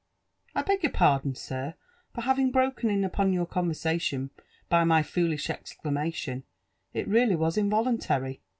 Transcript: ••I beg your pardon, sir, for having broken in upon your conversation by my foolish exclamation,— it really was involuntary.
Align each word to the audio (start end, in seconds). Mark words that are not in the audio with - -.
••I 0.55 0.63
beg 0.63 0.81
your 0.81 0.91
pardon, 0.91 1.35
sir, 1.35 1.75
for 2.11 2.21
having 2.21 2.49
broken 2.49 2.89
in 2.89 3.03
upon 3.03 3.33
your 3.33 3.45
conversation 3.45 4.31
by 4.67 4.83
my 4.83 5.03
foolish 5.03 5.47
exclamation,— 5.47 6.43
it 6.95 7.07
really 7.07 7.35
was 7.35 7.55
involuntary. 7.55 8.41